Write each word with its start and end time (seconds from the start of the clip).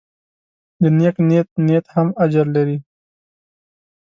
د 0.81 0.83
نیک 0.97 1.15
نیت 1.27 1.49
نیت 1.65 1.85
هم 1.95 2.07
اجر 2.23 2.45
لري. 2.55 2.77